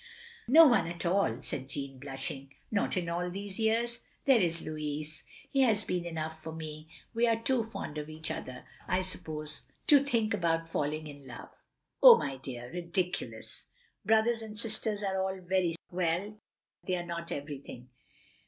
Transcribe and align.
"No 0.47 0.65
one 0.65 0.87
at 0.87 1.05
all," 1.05 1.37
said 1.43 1.69
Jeanne, 1.69 1.99
blushing." 1.99 2.51
Not 2.71 2.97
in 2.97 3.07
all 3.07 3.29
these 3.29 3.59
years." 3.59 4.01
"There 4.25 4.41
is 4.41 4.63
Louis. 4.63 5.21
He 5.51 5.61
has 5.61 5.85
been 5.85 6.07
enough 6.07 6.41
for 6.41 6.53
me. 6.53 6.89
We 7.13 7.27
are 7.27 7.35
too 7.39 7.63
fond 7.63 7.99
of 7.99 8.09
each 8.09 8.31
other, 8.31 8.65
I 8.87 9.03
suppose, 9.03 9.61
to 9.85 10.03
think 10.03 10.33
about 10.33 10.67
falling 10.67 11.05
in 11.05 11.27
love." 11.27 11.55
"Oh, 12.01 12.17
my 12.17 12.37
dear,— 12.37 12.71
ridiculous! 12.73 13.67
Brothers 14.03 14.41
and 14.41 14.57
sis 14.57 14.79
ters 14.81 15.03
are 15.03 15.21
all 15.21 15.39
very 15.39 15.75
well, 15.91 16.31
but 16.81 16.87
they 16.87 16.95
are 16.95 17.05
not 17.05 17.31
everything. 17.31 17.89